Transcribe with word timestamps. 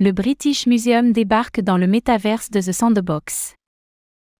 Le 0.00 0.12
British 0.12 0.68
Museum 0.68 1.10
débarque 1.12 1.60
dans 1.60 1.76
le 1.76 1.88
métaverse 1.88 2.50
de 2.50 2.60
The 2.60 2.70
Sandbox. 2.70 3.56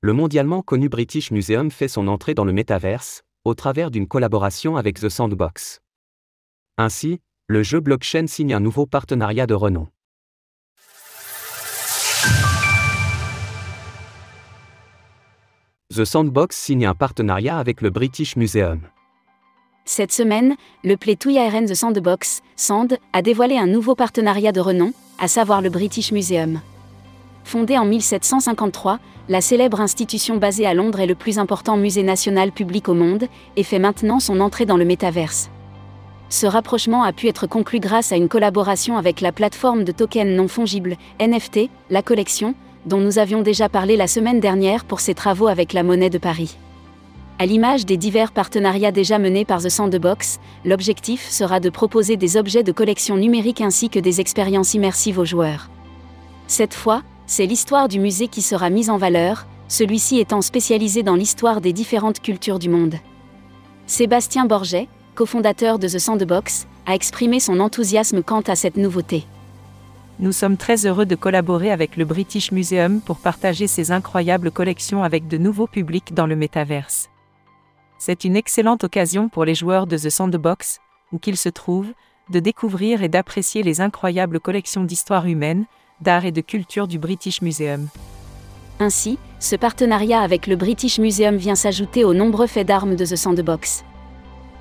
Le 0.00 0.14
mondialement 0.14 0.62
connu 0.62 0.88
British 0.88 1.30
Museum 1.30 1.70
fait 1.70 1.88
son 1.88 2.08
entrée 2.08 2.32
dans 2.32 2.46
le 2.46 2.54
métaverse, 2.54 3.20
au 3.44 3.52
travers 3.52 3.90
d'une 3.90 4.08
collaboration 4.08 4.78
avec 4.78 4.98
The 4.98 5.10
Sandbox. 5.10 5.82
Ainsi, 6.78 7.20
le 7.48 7.62
jeu 7.62 7.80
blockchain 7.80 8.28
signe 8.28 8.54
un 8.54 8.60
nouveau 8.60 8.86
partenariat 8.86 9.46
de 9.46 9.52
renom. 9.52 9.88
The 15.94 16.06
Sandbox 16.06 16.56
signe 16.56 16.86
un 16.86 16.94
partenariat 16.94 17.58
avec 17.58 17.82
le 17.82 17.90
British 17.90 18.36
Museum. 18.36 18.80
Cette 19.84 20.12
semaine, 20.12 20.54
le 20.84 20.96
Play 20.96 21.16
to 21.16 21.28
IRN 21.28 21.66
The 21.66 21.74
Sandbox, 21.74 22.42
Sand, 22.54 22.98
a 23.12 23.20
dévoilé 23.20 23.58
un 23.58 23.66
nouveau 23.66 23.96
partenariat 23.96 24.52
de 24.52 24.60
renom, 24.60 24.92
à 25.18 25.26
savoir 25.26 25.60
le 25.60 25.70
British 25.70 26.12
Museum. 26.12 26.60
Fondé 27.42 27.76
en 27.76 27.84
1753, 27.84 29.00
la 29.28 29.40
célèbre 29.40 29.80
institution 29.80 30.36
basée 30.36 30.66
à 30.66 30.74
Londres 30.74 31.00
est 31.00 31.06
le 31.06 31.16
plus 31.16 31.40
important 31.40 31.76
musée 31.76 32.04
national 32.04 32.52
public 32.52 32.88
au 32.88 32.94
monde, 32.94 33.26
et 33.56 33.64
fait 33.64 33.80
maintenant 33.80 34.20
son 34.20 34.38
entrée 34.38 34.66
dans 34.66 34.76
le 34.76 34.84
métaverse. 34.84 35.50
Ce 36.28 36.46
rapprochement 36.46 37.02
a 37.02 37.12
pu 37.12 37.26
être 37.26 37.48
conclu 37.48 37.80
grâce 37.80 38.12
à 38.12 38.16
une 38.16 38.28
collaboration 38.28 38.96
avec 38.96 39.20
la 39.20 39.32
plateforme 39.32 39.82
de 39.82 39.92
tokens 39.92 40.36
non 40.36 40.46
fongibles, 40.46 40.96
NFT, 41.20 41.68
la 41.90 42.02
collection, 42.02 42.54
dont 42.86 43.00
nous 43.00 43.18
avions 43.18 43.42
déjà 43.42 43.68
parlé 43.68 43.96
la 43.96 44.06
semaine 44.06 44.40
dernière 44.40 44.84
pour 44.84 45.00
ses 45.00 45.14
travaux 45.14 45.48
avec 45.48 45.72
la 45.72 45.82
monnaie 45.82 46.08
de 46.08 46.18
Paris. 46.18 46.56
À 47.42 47.46
l'image 47.46 47.86
des 47.86 47.96
divers 47.96 48.30
partenariats 48.30 48.92
déjà 48.92 49.18
menés 49.18 49.44
par 49.44 49.60
The 49.60 49.68
Sandbox, 49.68 50.38
l'objectif 50.64 51.28
sera 51.28 51.58
de 51.58 51.70
proposer 51.70 52.16
des 52.16 52.36
objets 52.36 52.62
de 52.62 52.70
collection 52.70 53.16
numérique 53.16 53.60
ainsi 53.60 53.88
que 53.88 53.98
des 53.98 54.20
expériences 54.20 54.74
immersives 54.74 55.18
aux 55.18 55.24
joueurs. 55.24 55.68
Cette 56.46 56.72
fois, 56.72 57.02
c'est 57.26 57.46
l'histoire 57.46 57.88
du 57.88 57.98
musée 57.98 58.28
qui 58.28 58.42
sera 58.42 58.70
mise 58.70 58.90
en 58.90 58.96
valeur, 58.96 59.48
celui-ci 59.66 60.20
étant 60.20 60.40
spécialisé 60.40 61.02
dans 61.02 61.16
l'histoire 61.16 61.60
des 61.60 61.72
différentes 61.72 62.20
cultures 62.20 62.60
du 62.60 62.68
monde. 62.68 62.94
Sébastien 63.88 64.44
Borget, 64.44 64.86
cofondateur 65.16 65.80
de 65.80 65.88
The 65.88 65.98
Sandbox, 65.98 66.68
a 66.86 66.94
exprimé 66.94 67.40
son 67.40 67.58
enthousiasme 67.58 68.22
quant 68.22 68.42
à 68.42 68.54
cette 68.54 68.76
nouveauté. 68.76 69.24
Nous 70.20 70.30
sommes 70.30 70.56
très 70.56 70.86
heureux 70.86 71.06
de 71.06 71.16
collaborer 71.16 71.72
avec 71.72 71.96
le 71.96 72.04
British 72.04 72.52
Museum 72.52 73.00
pour 73.00 73.16
partager 73.16 73.66
ces 73.66 73.90
incroyables 73.90 74.52
collections 74.52 75.02
avec 75.02 75.26
de 75.26 75.38
nouveaux 75.38 75.66
publics 75.66 76.14
dans 76.14 76.26
le 76.26 76.36
métaverse. 76.36 77.08
C'est 78.04 78.24
une 78.24 78.34
excellente 78.34 78.82
occasion 78.82 79.28
pour 79.28 79.44
les 79.44 79.54
joueurs 79.54 79.86
de 79.86 79.96
The 79.96 80.10
Sandbox, 80.10 80.80
où 81.12 81.20
qu'ils 81.20 81.36
se 81.36 81.48
trouvent, 81.48 81.92
de 82.30 82.40
découvrir 82.40 83.04
et 83.04 83.08
d'apprécier 83.08 83.62
les 83.62 83.80
incroyables 83.80 84.40
collections 84.40 84.82
d'histoire 84.82 85.26
humaine, 85.26 85.66
d'art 86.00 86.24
et 86.24 86.32
de 86.32 86.40
culture 86.40 86.88
du 86.88 86.98
British 86.98 87.42
Museum. 87.42 87.86
Ainsi, 88.80 89.20
ce 89.38 89.54
partenariat 89.54 90.20
avec 90.20 90.48
le 90.48 90.56
British 90.56 90.98
Museum 90.98 91.36
vient 91.36 91.54
s'ajouter 91.54 92.02
aux 92.02 92.12
nombreux 92.12 92.48
faits 92.48 92.66
d'armes 92.66 92.96
de 92.96 93.06
The 93.06 93.14
Sandbox. 93.14 93.84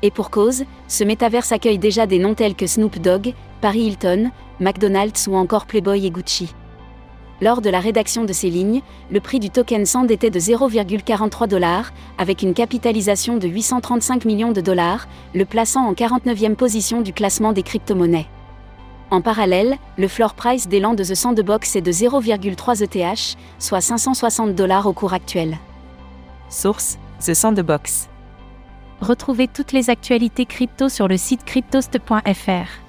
Et 0.00 0.10
pour 0.10 0.30
cause, 0.30 0.64
ce 0.88 1.04
métaverse 1.04 1.52
accueille 1.52 1.78
déjà 1.78 2.06
des 2.06 2.18
noms 2.18 2.34
tels 2.34 2.54
que 2.54 2.66
Snoop 2.66 2.98
Dogg, 3.00 3.34
Paris 3.60 3.82
Hilton, 3.82 4.30
McDonald's 4.60 5.26
ou 5.26 5.34
encore 5.34 5.66
Playboy 5.66 6.06
et 6.06 6.10
Gucci. 6.10 6.54
Lors 7.42 7.60
de 7.60 7.68
la 7.68 7.80
rédaction 7.80 8.24
de 8.24 8.32
ces 8.32 8.48
lignes, 8.48 8.80
le 9.10 9.20
prix 9.20 9.40
du 9.40 9.50
token 9.50 9.84
SAND 9.84 10.10
était 10.10 10.30
de 10.30 10.40
0,43 10.40 11.46
dollars, 11.46 11.92
avec 12.16 12.42
une 12.42 12.54
capitalisation 12.54 13.36
de 13.36 13.46
835 13.46 14.24
millions 14.24 14.52
de 14.52 14.62
dollars, 14.62 15.06
le 15.34 15.44
plaçant 15.44 15.86
en 15.86 15.92
49e 15.92 16.54
position 16.54 17.02
du 17.02 17.12
classement 17.12 17.52
des 17.52 17.62
crypto-monnaies. 17.62 18.26
En 19.10 19.20
parallèle, 19.20 19.76
le 19.98 20.08
floor 20.08 20.34
price 20.34 20.66
d'élan 20.66 20.94
de 20.94 21.04
The 21.04 21.14
Sandbox 21.14 21.76
est 21.76 21.82
de 21.82 21.92
0,3 21.92 22.82
ETH, 22.82 23.36
soit 23.58 23.80
560 23.80 24.54
dollars 24.54 24.86
au 24.86 24.92
cours 24.92 25.12
actuel. 25.12 25.58
Source 26.48 26.98
The 27.24 27.34
Sandbox. 27.34 28.08
Retrouvez 29.00 29.46
toutes 29.46 29.72
les 29.72 29.90
actualités 29.90 30.46
crypto 30.46 30.88
sur 30.88 31.06
le 31.06 31.18
site 31.18 31.44
cryptost.fr. 31.44 32.86